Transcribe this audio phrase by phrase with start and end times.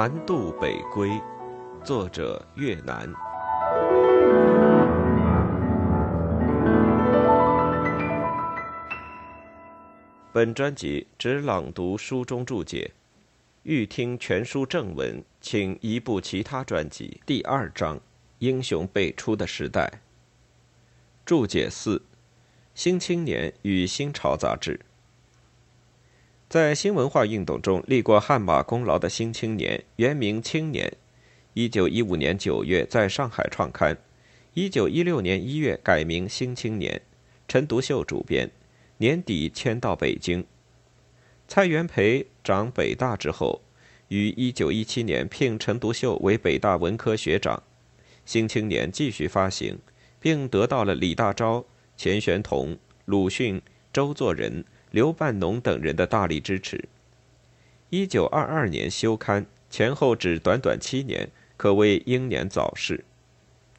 [0.00, 1.20] 南渡北归，
[1.84, 3.12] 作者越南。
[10.32, 12.92] 本专辑只朗读书中注解，
[13.64, 17.20] 欲听全书正文，请移步其他专辑。
[17.26, 18.00] 第二章：
[18.38, 20.00] 英雄辈出的时代。
[21.26, 21.98] 注解四：
[22.74, 24.80] 《新青年》与《新潮》杂志。
[26.50, 30.88] 在新文化运动中立过汗马功劳的《新青年》原名《青年》，
[31.54, 33.96] 一九一五年九月在上海创刊，
[34.54, 36.92] 一九一六年一月改名《新青年》，
[37.46, 38.50] 陈独秀主编。
[38.96, 40.44] 年底迁到北京。
[41.46, 43.62] 蔡元培长北大之后，
[44.08, 47.62] 于一九一七年聘陈独秀为北大文科学长。
[48.26, 49.78] 新青年继续发行，
[50.18, 51.64] 并得到了李大钊、
[51.96, 53.62] 钱玄同、鲁迅、
[53.92, 56.88] 周作人、刘半农等人的大力支持。
[57.90, 63.04] 一九二二年休刊，前后只短短七年，可谓英年早逝。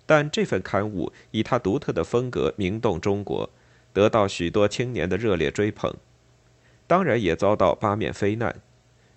[0.06, 3.50] 但这份刊物以他独特的风格名动中国。
[3.94, 5.94] 得到许多青年的热烈追捧，
[6.88, 8.62] 当然也遭到八面非难。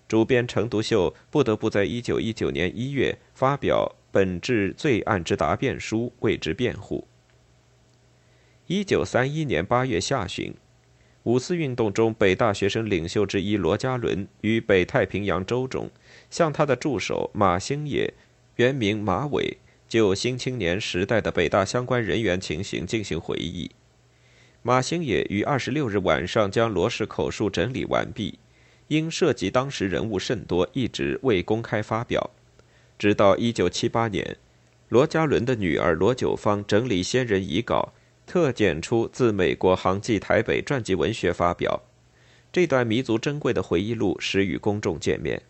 [0.05, 7.07] 主编程独秀不得不在一九一九年一月发表《本治罪案之答辩书》为之辩护。
[8.67, 10.53] 一九三一年八月下旬，
[11.25, 15.89] 五四运动中北大学生领袖之一罗家伦于北太平洋州中，
[16.29, 18.13] 向他的助手马兴野
[18.57, 19.57] （原名马伟）
[19.89, 23.71] 就新青年时代的北大相关人员情形进行回忆。
[24.61, 28.37] 马兴野于二十六日晚上将罗氏口述整理完毕，
[28.87, 32.29] 因涉及当时人物甚多，一直未公开发表。
[32.99, 34.37] 直到一九七八年，
[34.89, 37.93] 罗家伦的女儿罗九芳整理先人遗稿，
[38.25, 41.83] 特剪出自美国航迹台北传记文学发表。
[42.51, 45.41] 这段弥足珍贵的回忆录始与公众见面。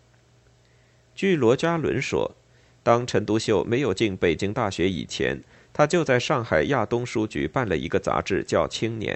[1.14, 2.34] 据罗家伦说，
[2.82, 5.42] 当陈独秀没有进北京大学以前。
[5.72, 9.14] 他就在上海亚东书局办了一个杂志，叫《青年》。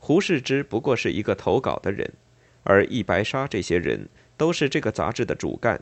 [0.00, 2.14] 胡适之不过是一个投稿的人，
[2.64, 5.80] 而易白沙这些人都是这个杂志的主干。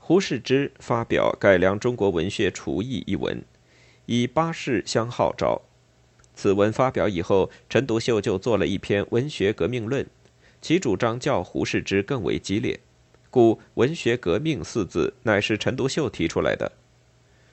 [0.00, 3.44] 胡适之发表《改良中国文学厨艺》一文，
[4.06, 5.62] 以八事相号召。
[6.42, 10.04] 此文发表以后，陈独秀就做了一篇《文学革命论》，
[10.60, 12.80] 其主张较胡适之更为激烈，
[13.30, 16.72] 故“文学革命”四字乃是陈独秀提出来的。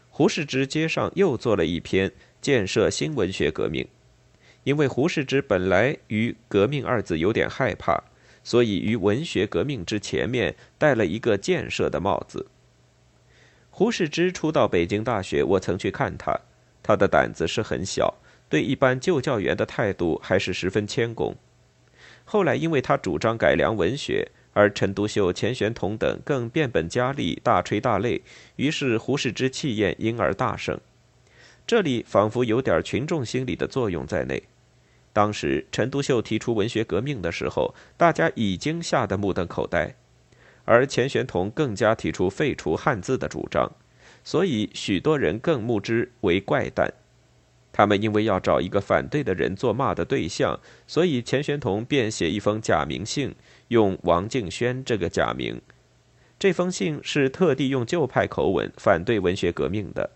[0.10, 2.12] 胡适之接上又做了一篇
[2.42, 3.88] 建设新文学革命，
[4.64, 8.06] 因为胡适之本来于“革命”二字有点害怕，
[8.44, 12.48] 所以于文学革命之前面戴了一个建设的帽子。
[13.70, 16.36] 胡适之初到北京大学，我曾去看他，
[16.82, 18.16] 他的胆子是很小，
[18.50, 21.36] 对一般旧教员的态度还是十分谦恭。
[22.26, 24.30] 后来因为他主张改良文学。
[24.54, 28.20] 而陈独秀、钱玄同等更变本加厉，大吹大擂，
[28.56, 30.78] 于是胡适之气焰因而大盛。
[31.68, 34.42] 这里仿佛有点群众心理的作用在内。
[35.14, 39.96] 当时陈独秀提出文学革命的时候，大家已经吓得目瞪口呆，
[40.66, 43.72] 而钱玄同更加提出废除汉字的主张，
[44.24, 46.92] 所以许多人更目之为怪诞。
[47.72, 53.36] 他们因为要找一个反对的人做骂的对象，所以钱玄同便写一封假名信。
[53.70, 55.62] 用王敬轩这个假名，
[56.40, 60.10] 这封信是特地用旧派口吻反对文学革命的。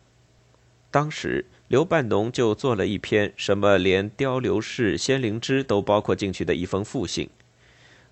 [0.89, 7.29] 当时刘半农就做了一篇什么连雕刘氏、仙灵芝都包括进去的一封复信，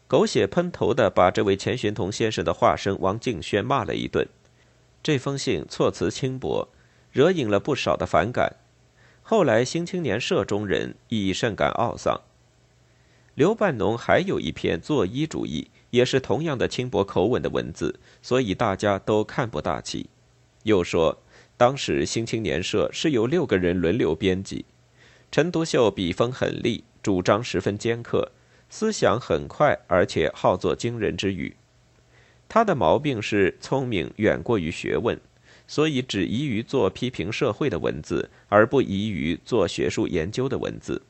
[0.07, 4.27] 狗血喷头的把这位钱玄同先生的化身王敬轩骂了一顿。
[5.01, 6.69] 这封信措辞轻薄，
[7.11, 8.57] 惹引了不少的反感。
[9.31, 12.19] 后来新青年社中人亦甚感懊丧。
[13.33, 20.09] 刘半农还有一篇作揖主义，也是同样的轻薄口吻的文字，所以大家都看不大起。
[20.63, 21.17] 又说，
[21.55, 24.65] 当时《新青年社》是由六个人轮流编辑，
[25.31, 28.33] 陈独秀笔锋狠厉，主张十分尖刻，
[28.69, 31.55] 思想很快，而且好作惊人之语。
[32.49, 35.17] 他的毛病是聪明远过于学问，
[35.71, 41.01] 所以只宜于做批评社会的文字，而不宜于做学术研究的文字。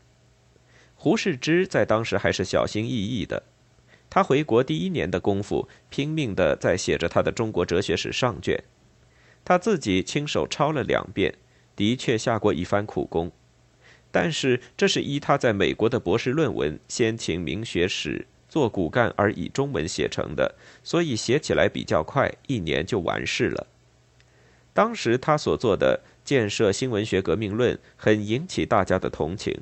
[0.93, 3.41] 胡适之在当时还是小心翼翼的，
[4.07, 8.63] 他回国第一年的功夫，拼命的在写着他的中国哲学史上卷，
[9.43, 11.33] 他自己亲手抄了两遍，
[11.75, 13.31] 的确下过一番苦功。
[14.11, 20.53] 但是这是依他在美国的博士论文《先秦明学史》做骨干而以中文写成的，
[20.83, 23.65] 所以写起来比较快，一年就完事了。
[24.73, 29.61] 当时他所做的建设新文学革命论，很引起大家的同情。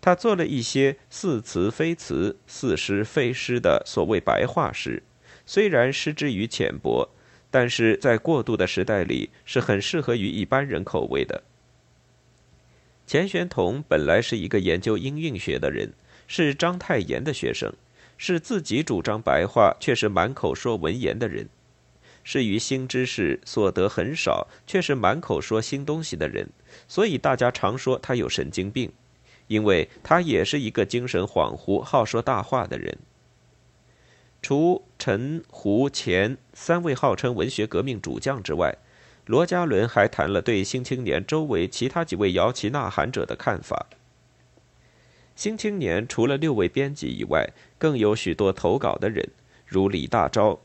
[0.00, 5.04] 他做了一些似词非词、似诗非诗的所谓白话诗，
[5.46, 7.08] 虽然诗之于浅薄，
[7.52, 11.44] 但是在过渡的时代里是很适合于一般人口味的。
[13.06, 15.92] 钱玄同本来是一个研究音韵学的人，
[16.26, 17.72] 是章太炎的学生，
[18.18, 21.48] 是自己主张白话却是满口说文言的人，
[22.24, 26.48] 是于新知识所得很少却是满口说新东西的人，
[26.86, 28.92] 所以大家常说他有神经病，
[29.48, 32.98] 因为他也是一个精神恍惚、好说大话的人。
[34.40, 38.76] 除陈、胡、钱三位号称文学革命主将之外，
[39.26, 43.86] 罗家伦还谈了对《新青年》周围其他几位摇旗呐喊者的看法。
[45.36, 49.30] 《新青年》除了六位编辑以外，更有许多投稿的人，
[49.64, 50.58] 如李大钊，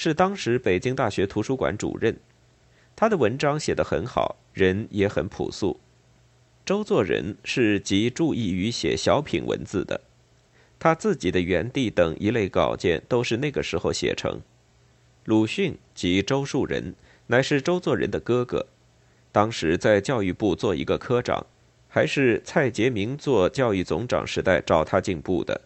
[0.00, 2.16] 是当时北京大学图书馆主任，
[2.94, 5.80] 他的文章写得很好，人也很朴素。
[6.64, 10.00] 周作人是极注意于写小品文字的。
[10.78, 14.40] 他自己的园地等一类稿件都是那个时候写成。
[15.24, 16.94] 鲁迅及周树人，
[17.26, 18.68] 乃是周作人的哥哥，
[19.32, 21.44] 当时在教育部做一个科长，
[21.88, 25.62] 还是蔡杰明做教育总长时代找他进部的。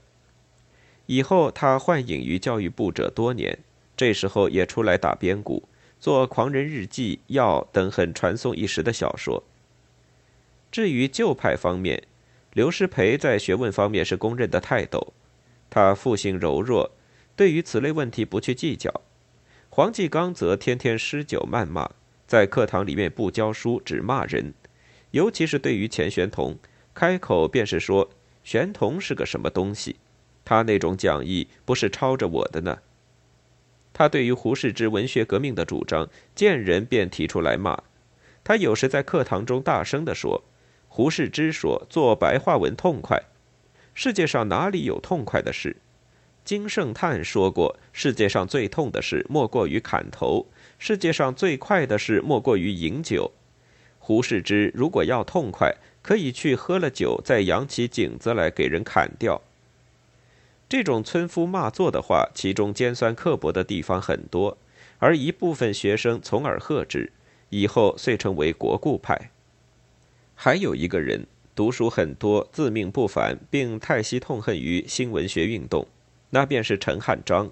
[1.05, 3.59] 以后他幻影于教育部者多年，
[3.97, 5.69] 这时候也出来打边鼓，
[6.01, 9.43] 做《狂人日记》《药》等很传颂一时的小说。
[10.71, 12.03] 至于旧派方面，
[12.55, 15.13] 刘师培在学问方面是公认的泰斗，
[15.69, 16.91] 他父性柔弱，
[17.37, 19.03] 对于此类问题不去计较。
[19.69, 21.91] 黄继刚则天天诗酒谩骂，
[22.27, 24.55] 在课堂里面不教书，只骂人，
[25.13, 26.59] 尤其是对于钱玄同，
[26.93, 28.11] 开口便是说
[28.43, 29.97] 玄同是个什么东西，
[30.45, 32.79] 他那种讲义不是抄着我的呢。
[33.93, 37.83] 他对于胡适之文学革命的主张，见人便提出来骂，
[38.43, 40.43] 他有时在课堂中大声地说。
[40.95, 43.19] 胡适之说：“做白话文痛快，
[43.95, 45.75] 世界上哪里有痛快的事？”
[46.45, 50.47] 金圣叹说过：“世界上最痛的事，莫过于砍头；
[50.79, 53.33] 世界上最快的事，莫过于饮酒。”
[53.99, 59.41] 胡适之如果要痛快，可以去喝了酒，再扬起颈子来给人砍掉。
[60.73, 64.57] 这种村夫骂作的话，其中尖酸刻薄的地方很多，
[64.97, 67.13] 而一部分学生从而喝之，
[67.51, 69.31] 以后遂成为国故派。
[70.35, 75.87] 还有一个人读书很多，自命不凡，并太息痛恨于新文学运动，
[76.31, 77.51] 那便是陈汉章。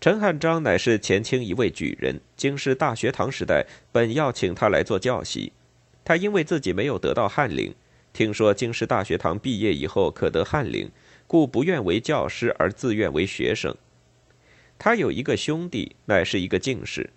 [0.00, 5.52] 陈汉章乃是前清一位举人，京师大学堂时代本要请他来做教习，
[6.04, 7.72] 他因为自己没有得到翰林，
[8.12, 10.90] 听说京师大学堂毕业以后可得翰林，
[11.26, 13.74] 故不愿为教师，而自愿为学生。
[14.78, 17.10] 他有一个兄弟，乃是一个进士。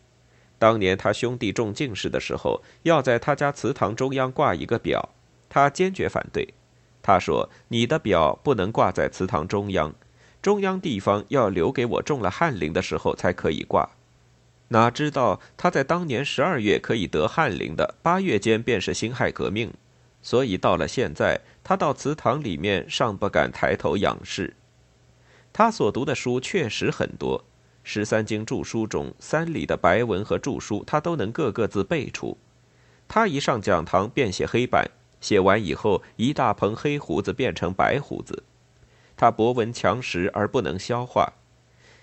[0.59, 5.09] 当年他兄弟中进士的时候，要在他家祠堂中央挂一个表，
[5.49, 6.53] 他坚决反对。
[7.01, 9.93] 他说：“你的表不能挂在祠堂中央，
[10.41, 13.89] 中央地方要留给我中了翰林的时候才可以挂。”
[14.69, 19.73] 哪知道他在当年十二月可以得翰林的，八月间便是辛亥革命，
[20.27, 24.57] 所以到了现在，他到祠堂里面尚不敢抬头仰视。
[25.53, 27.45] 他所读的书确实很多。
[27.81, 32.37] 十三经注书中，三里的白文和注书，他都能个个字背出。
[33.07, 34.91] 他一上讲堂便写黑板，
[35.21, 38.43] 写完以后，一大蓬黑胡子变成白胡子。
[39.15, 41.31] 他博闻强识而不能消化。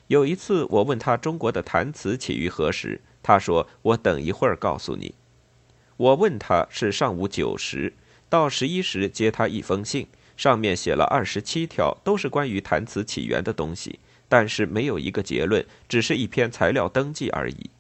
[0.07, 5.15] 有一次，我问他中国的弹词起于何时，他说：“我等一会儿告诉你。”
[5.99, 7.93] 我问他是上午九时
[8.35, 14.01] 到十一时接他一封信，上面写了二十七条，都是关于弹词起源的东西。
[14.29, 17.71] 但是没有一个结论，只是一篇材料登记而已。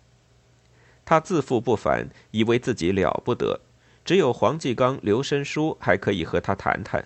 [1.04, 3.62] 他自负不凡，以为自己了不得，
[4.04, 7.04] 只有黄继刚、刘申书还可以和他谈谈。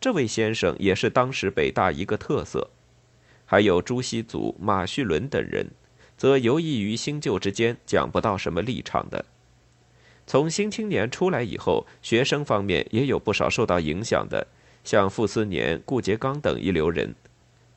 [0.00, 2.70] 这位先生也是当时北大一个特色。
[3.46, 5.70] 还有朱熹祖、马叙伦等人，
[6.16, 9.24] 则游弋于新旧之间，讲不到什么立场的。
[10.28, 14.46] 从《新青年》出来以后，学生方面也有不少受到影响的，
[14.84, 17.14] 像傅斯年、顾颉刚等一流人。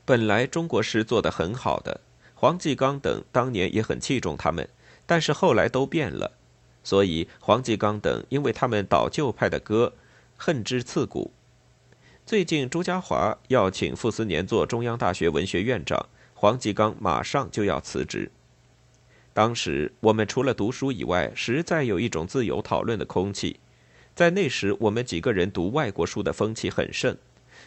[0.03, 2.01] 本来中国诗做得很好的，
[2.36, 4.67] 黄继刚等当年也很器重他们，
[5.05, 6.34] 但是后来都变了，
[6.84, 9.93] 所以黄继刚等因为他们倒旧派的歌，
[10.36, 11.31] 恨之刺骨。
[12.25, 18.29] 最近朱家骅要请傅斯年做中央大学文学院长，黄继刚马上就要辞职。
[19.34, 23.60] 当时我们除了读书以外，实在有一种自由讨论的空气，
[24.14, 27.18] 在那时我们几个人读外国书的风气很盛。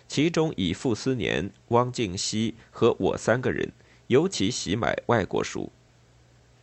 [0.07, 3.73] 其中以傅斯年、汪敬希和我三个人
[4.09, 5.73] 尤其喜买外国书。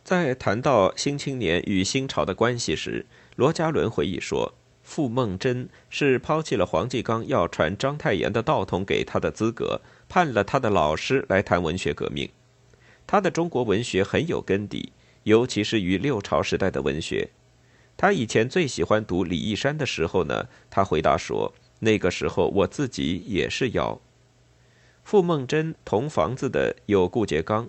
[0.04, 4.54] 在谈到《新青年》与新潮的关系时，罗家伦回忆说
[4.84, 12.28] ：“傅梦真是抛弃了黄继刚要传章太炎的道统给他的资格，判了他的老师来谈文学革命。
[13.12, 14.90] 他的中国文学很有根底，
[15.24, 17.28] 尤其是与六朝时代的文学。
[17.94, 24.00] 他以前最喜欢读李义山的时候呢，他回答说：“那个时候我自己也是妖。”
[25.04, 27.68] 傅梦真同房子的有顾颉刚、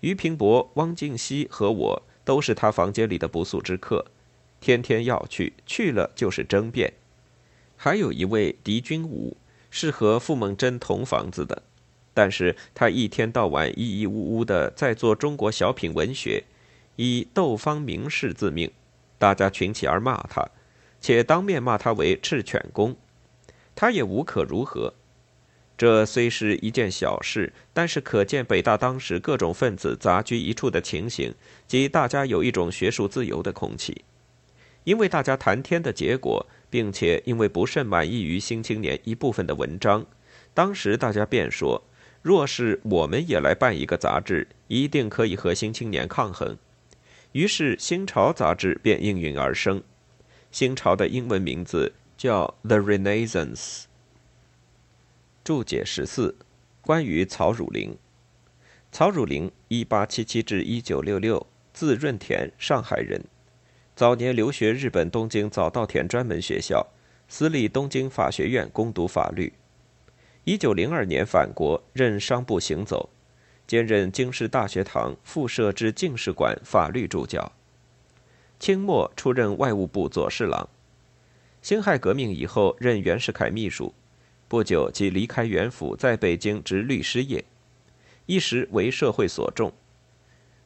[0.00, 4.04] 俞平伯、汪静熙和我，都是他房间里的不速之客，
[4.58, 6.94] 天天要去，去了就是争辩。
[7.76, 9.36] 还有一位狄君武，
[9.70, 11.62] 是和傅梦真同房子的，
[12.14, 16.44] 但是他一天到晚咿咿呜呜的在做中国小品文学，
[16.96, 18.70] 以窦方名士自命，
[19.18, 20.48] 大家群起而骂他，
[21.00, 22.96] 且当面骂他为赤犬公，
[23.74, 24.94] 他也无可如何。
[25.76, 31.34] 这虽是一件小事，但是可见北大当时各种分子杂居一处的情形，
[31.66, 34.04] 即大家有一种学术自由的空气。
[34.84, 40.06] 因为大家谈天的结果，并且因为不甚满意于《新青年》一部分的文章，
[40.52, 41.82] 当时大家便说：
[42.24, 46.56] 若是我们也来办一个杂志，一定可以和《新青年》抗衡。
[47.32, 49.80] 于是《新潮》杂志便应运而生。
[50.50, 53.82] 《新潮》的英文名字叫《The Renaissance》。
[55.44, 56.34] 注解十四，
[56.80, 57.98] 关于曹汝霖。
[58.90, 63.22] 曹汝霖，一八七七至一九六六，字润田，上海人。
[63.94, 66.86] 早年留学日本东京早稻田专门学校，
[67.28, 69.52] 私立东京法学院攻读法律。
[70.44, 73.08] 一九零二年返国，任商部行走，
[73.66, 77.50] 兼任京师大学堂附设之进士馆法律助教。
[78.58, 80.68] 清末出任外务部左侍郎。
[81.62, 83.94] 辛亥革命以后，任袁世凯秘书。
[84.46, 87.42] 不久即离开袁府，在北京执律师业，
[88.26, 89.72] 一时为社会所重。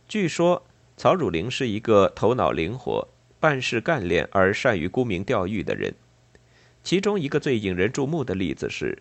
[0.08, 0.64] 据说
[0.96, 3.06] 曹汝霖是一个头脑灵活、
[3.38, 5.94] 办事干练而善于沽名钓誉的人。
[6.82, 9.00] 其中一个最引人注目的例子是，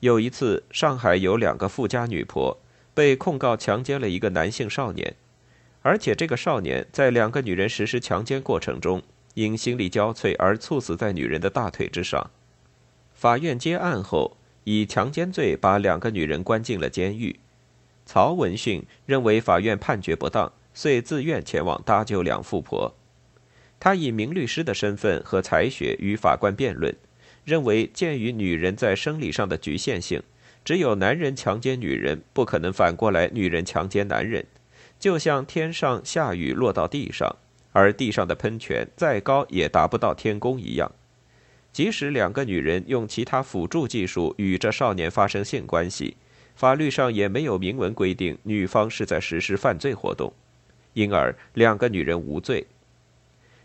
[0.00, 2.58] 有一次上海有两个富家女婆
[2.94, 5.14] 被控告强奸了一个男性少年，
[5.82, 9.02] 而且这个少年在两个女人实施强奸过程中，
[9.34, 12.30] 因心力交瘁而猝死在女人的大腿之上。
[13.12, 17.38] 法院接案后，以强奸罪把两个女人关进了监狱。
[18.06, 22.94] 曹文训认为法院判决不当，遂自愿前往搭救两富婆。
[23.78, 26.94] 他以名律师的身份和才学与法官辩论，
[27.44, 30.22] 认为鉴于女人在生理上的局限性，
[30.64, 34.46] 只有男人强奸女人，不可能反过来女人强奸男人，
[34.98, 37.36] 就像天上下雨落到地上，
[37.72, 40.92] 而地上的喷泉再高也达不到天宫一样。
[41.72, 46.16] 即使两个女人用其他辅助技术与这少年发生性关系，
[46.56, 50.32] 法律上也没有明文规定女方是在实施犯罪活动，
[50.94, 52.66] 因而两个女人无罪。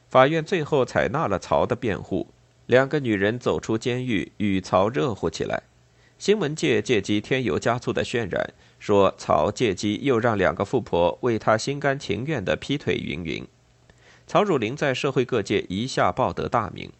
[0.07, 2.27] 法院最后采纳了曹的辩护，
[2.65, 5.63] 两个女人走出监狱与曹热乎起来。
[6.17, 13.45] 新闻界借机添油加醋的渲染，说曹借机又让两个富婆为他心甘情愿的劈腿云云。
[14.25, 16.91] 曹汝霖在社会各界一下报得大名。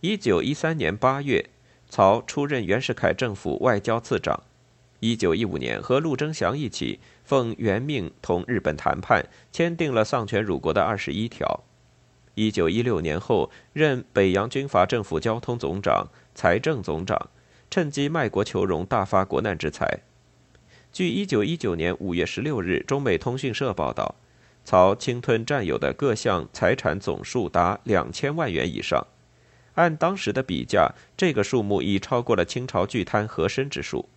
[0.00, 1.50] 一九一三年八月，
[1.90, 4.44] 曹出任袁世凯政府外交次长。
[5.00, 11.64] 一九一五年，和陆征祥一起奉元命同日本谈判，签订了丧权辱国的二十一条。
[12.38, 17.30] 一九一六年后，任北洋军阀政府交通总长、财政总长，
[17.68, 19.98] 趁机卖国求荣，大发国难之财。
[20.92, 24.14] 据一九一九年五月十六日中美通讯社报道，
[24.64, 29.04] 曹侵吞占有的各项财产总数达两千万元以上。
[29.74, 34.08] 按当时的比价，这个数目已超过了清朝巨贪和珅之数。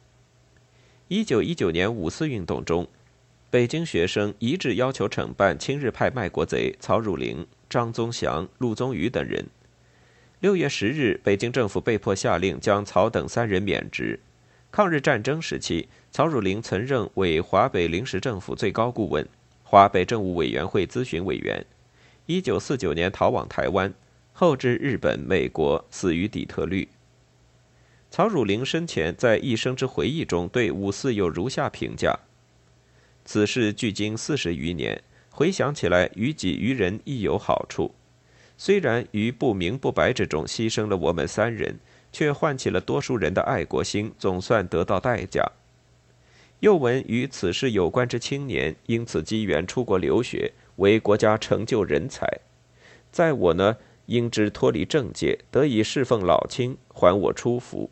[1.08, 2.88] 一九一九年五四运动中，
[3.50, 9.48] 北京学生一致要求惩办亲日派卖国贼曹汝霖、张宗祥、陆宗舆等人。
[10.42, 14.20] 六月十日，北京政府被迫下令将曹等三人免职。
[14.70, 19.26] 抗日战争时期，曹汝霖曾任为华北临时政府最高顾问、
[19.64, 21.66] 华北政务委员会咨询委员。
[22.26, 23.94] 一九四九年逃往台湾。
[24.34, 26.88] 后至日本、美国，死于底特律。
[28.10, 32.18] 曹汝霖生前在一生之回忆中对五四有如下评价：
[33.24, 37.96] 此事距今四十余年，回想起来，于己于人亦有好处。
[38.58, 41.80] 虽然于不明不白之中牺牲了我们三人，
[42.12, 45.52] 却唤起了多数人的爱国心，总算得到代价。
[46.60, 52.28] 又闻与此事有关之青年，因此机缘出国留学，为国家成就人才。
[53.12, 53.78] 在我呢？
[54.08, 57.90] 因之脱离政界，得以侍奉老亲，还我初福。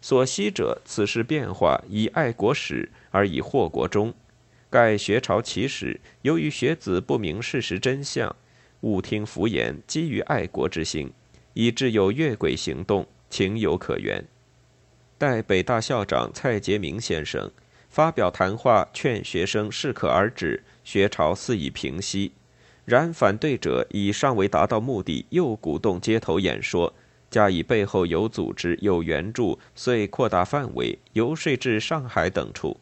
[0.00, 4.14] 所惜者，此事变化以爱国始，而以祸国终。
[4.70, 8.36] 盖学潮起始，由于学子不明事实真相，
[8.82, 11.10] 误听浮言，基于爱国之心，
[11.54, 14.22] 以致有越轨行动，情有可原。
[15.16, 17.50] 待北大校长蔡杰明先生
[17.88, 22.32] 发表谈话，劝学生适可而止，学潮肆意平息。
[22.84, 26.92] 然反对者以尚未达到目的，又鼓动街头演说，
[27.30, 32.78] 加以背后有组织、有援助，遂扩大范围，游说至上海等处。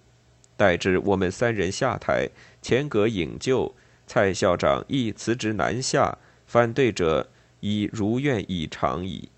[0.56, 2.28] 待至我们三人下台，
[2.62, 3.74] 钱阁引咎，
[4.06, 7.28] 蔡校长亦辞职南下，反对者
[7.60, 9.28] 已如愿以偿矣。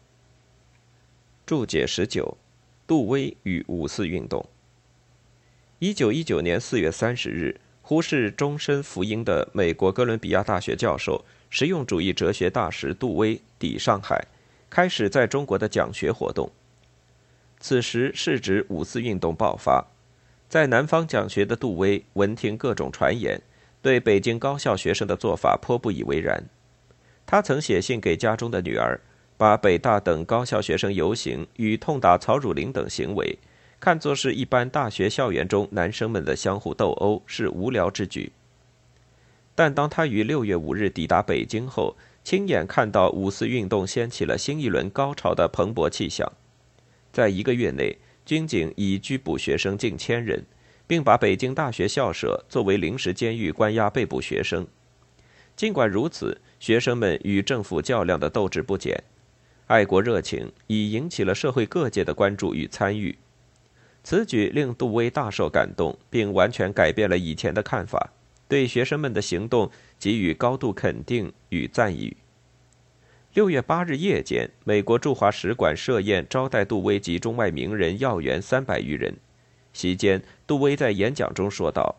[1.44, 2.36] 注解十九：
[2.86, 4.48] 杜威与五四运动。
[5.78, 7.60] 一九一九年四月三十日。
[7.80, 14.26] 胡适终身福音的美国哥伦比亚大学教授、实用主义哲学大师杜威抵上海，
[14.68, 16.52] 开始在中国的讲学活动。
[17.58, 19.82] 此时是指五四运动爆发，
[20.48, 23.42] 在南方讲学的杜威闻听各种传言，
[23.82, 26.42] 对北京高校学生的做法颇不以为然。
[27.26, 28.98] 他曾写信给家中的女儿，
[29.36, 33.38] 把北大等高校学生游行与痛打曹汝霖等行为。
[33.78, 38.32] 看作是一般大学校园中男生们的相互斗殴，是无聊之举。
[39.54, 46.32] 但当他于六月五日抵达北京后，亲眼看到五四运动掀起了新一轮高潮的蓬勃气象。
[47.12, 47.98] 在一个月内，
[48.28, 50.44] 军警已拘捕学生近千人，
[50.86, 54.66] 并把北京大学校舍作为临时监狱关押被捕学生。
[55.56, 59.02] 尽管如此，学生们与政府较量的斗志不减，
[59.68, 63.16] 爱国热情已引起了社会各界的关注与参与。
[64.04, 68.12] 此举令杜威大受感动，并完全改变了以前的看法，
[68.46, 72.14] 对学生们的行动给予高度肯定与赞誉。
[73.34, 79.14] 六月八日夜间，美国驻华使馆设宴招待杜威及中外名人要员三百余人。
[79.74, 81.96] 席间，杜威在演讲中说道：“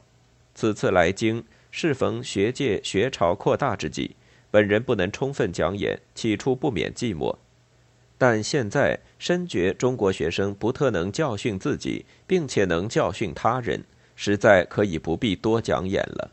[0.55, 4.15] 此次来京，适逢学界学潮扩大之际，
[4.49, 7.37] 本人不能充分讲演，起初不免寂寞。”
[8.17, 13.83] 但现在深觉中国学生不特能教训自己，并且能教训他人，
[14.15, 16.31] 实在可以不必多讲演了。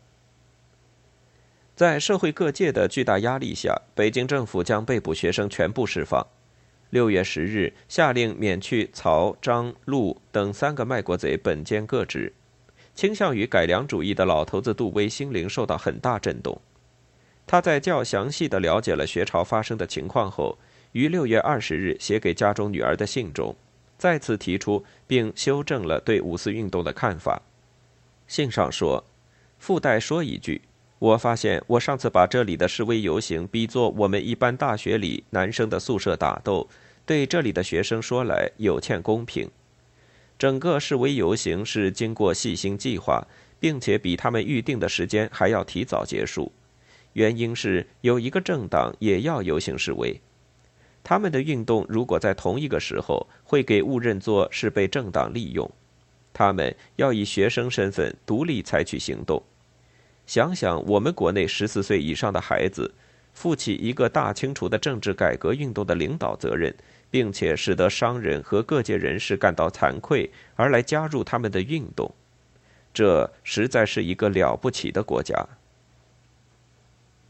[1.77, 6.27] 在社会各界的巨大压力下，北京政府将被捕学生全部释放。
[6.89, 12.33] 六月十日，下令免去曹、张、陆等三个卖国贼本兼各职。
[12.95, 16.59] 倾向于改良主义的老头子杜威心灵受到很大震动。
[17.47, 20.59] 他在较详细的了解了学潮发生的情况后。
[20.93, 23.55] 于六月二十日写给家中女儿的信中，
[23.99, 27.43] 再次提出并修正了对五四运动的看法。
[28.27, 29.05] 信上说
[29.59, 30.63] ：“附带说一句，
[30.99, 36.67] 我发现我上次把这里的示威游行比作我们一般大学里男生的宿舍打斗，
[37.05, 39.51] 对这里的学生说来有欠公平。
[40.39, 43.27] 整个示威游行是经过细心计划，
[43.61, 46.51] 并且比他们预定的时间还要提早结束，
[47.13, 50.19] 原因是有一个政党也要游行示威。”
[51.05, 55.71] 他们的运动如果在同一个时候，会给误认作是被政党利用。
[56.33, 59.43] 他们要以学生身份独立采取行动。
[60.27, 62.93] 想想我们国内十四岁以上的孩子，
[63.33, 66.75] 负起一个大清除的政治改革运动的领导责任，
[67.11, 72.13] 并且使得商人和各界人士感到惭愧，而来加入他们的运动，
[72.93, 75.47] 这实在是一个了不起的国家。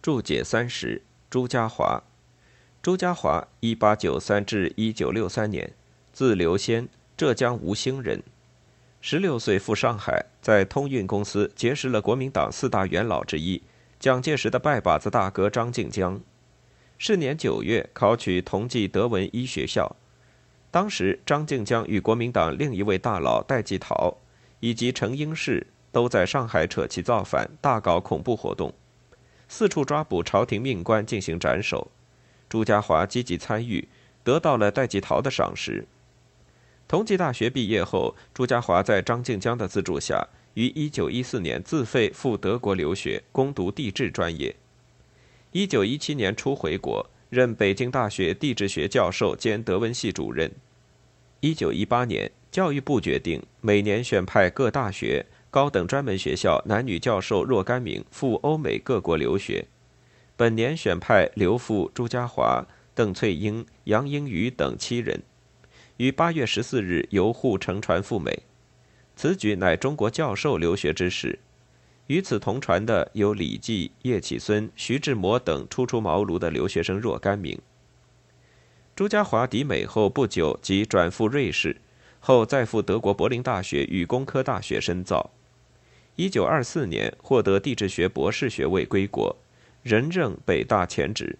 [0.00, 2.00] 注解三十，朱家骅。
[2.80, 5.72] 朱家骅（一八九三至一九六三年），
[6.14, 8.22] 字留仙，浙江吴兴人。
[9.08, 13.62] 十六岁赴上海，在通运公司结识了国民党四大元老之一
[14.00, 16.20] 蒋介石的拜把子大哥张静江。
[16.98, 19.94] 是年九月，考取同济德文医学校。
[20.72, 24.16] 当时，张静江与国民党另一位大佬戴季陶
[24.58, 28.74] 以及陈英士都在上海扯旗造反，大搞恐怖活动，
[29.48, 31.92] 四处抓捕朝廷命官进行斩首。
[32.48, 33.86] 朱家骅积极参与，
[34.24, 35.86] 得到了戴季陶的赏识。
[36.88, 44.54] 同济大学毕业后，朱家骅在张静江的资助下，于1914年自费赴德国留学，攻读地质专业。
[45.52, 50.52] 1917年初回国，任北京大学地质学教授兼德文系主任。
[51.40, 59.66] 1918年，教育部决定每年选派各大学、高等专门学校男女教授若干名赴欧美各国留学。
[60.36, 65.22] 本年选派刘复、朱家骅、邓翠英、杨英瑜等七人，
[65.96, 68.42] 于八月十四日由沪乘船赴美。
[69.14, 71.38] 此举乃中国教授留学之始。
[72.06, 77.58] 与此同船的有李济、叶启孙、徐志摩等初出茅庐的留学生若干名。
[78.94, 81.76] 朱家骅抵美后不久即转赴瑞士，
[82.20, 85.30] 后再赴德国柏林大学与工科大学深造。
[86.14, 89.36] 一九二四年获得地质学博士学位归国。
[89.82, 91.38] 仍任北大前职。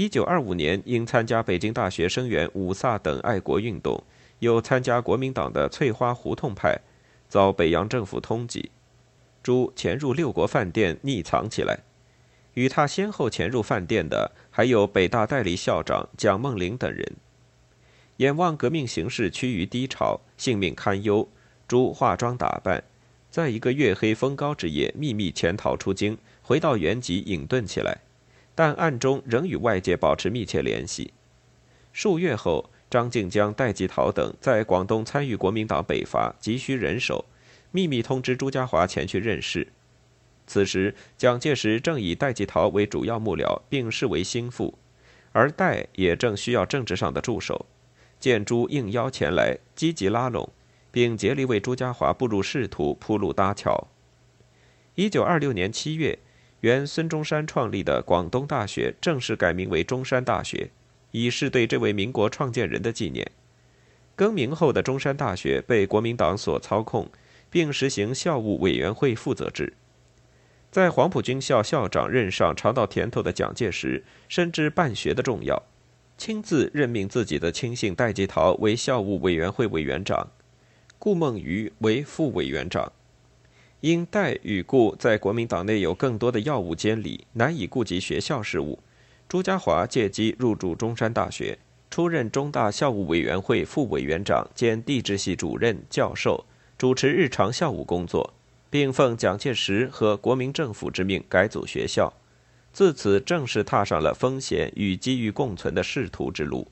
[0.00, 4.02] 一九二五年，因参加北京大学生援五卅等爱国运动，
[4.38, 6.80] 又参加国民党的翠花胡同派，
[7.28, 8.64] 遭北洋政府通缉。
[9.42, 11.80] 朱潜入六国饭店匿藏起来。
[12.54, 17.16] 与他先后潜入饭店的还有北大代理校长蒋梦麟等人。
[18.16, 21.28] 眼望革命形势趋于低潮，性命堪忧，
[21.68, 22.82] 朱化妆打扮，
[23.30, 27.98] 在一个月黑风高之夜秘密潜逃出京，回到原籍隐遁起来，
[28.60, 31.14] 但暗中仍与外界保持密切联系。
[31.94, 37.24] 数月后，张静江、戴季陶等在广东参与国民党北伐，急需人手，
[37.70, 39.68] 秘密通知朱家骅前去任事。
[40.46, 44.76] 此时，蒋介石正以戴季陶为主要幕僚，并视为心腹，
[45.32, 47.64] 而戴也正需要政治上的助手。
[48.18, 50.46] 见朱应邀前来，积极拉拢，
[50.90, 53.88] 并竭力为朱家骅步入仕途铺路搭桥。
[54.96, 56.18] 一九二六年七月，
[56.60, 60.70] 原孙中山创立的广东大学正式改名为中山大学，
[61.10, 63.30] 以示对这位民国创建人的纪念。
[64.14, 67.08] 更名后的中山大学被国民党所操控，
[67.48, 69.72] 并实行校务委员会负责制。
[70.70, 75.62] 在黄埔军校校长任上尝到甜头的蒋介石，深知办学的重要。
[76.18, 80.30] 亲自任命自己的亲信戴季陶为校务委员会委员长，
[80.98, 82.92] 顾孟余为副委员长。
[83.80, 88.78] 因戴与顾在国民党内有更多的要务监理，难以顾及学校事务，
[89.28, 91.58] 朱家骅借机入驻中山大学，
[91.90, 96.44] 出任中大校务委员会副委员长兼地质系主任教授，
[96.76, 98.34] 主持日常校务工作，
[98.68, 102.12] 并奉蒋介石和国民政府之命改组学校。
[102.72, 106.68] 自此，正式踏上了风险与机遇共存的仕途之路。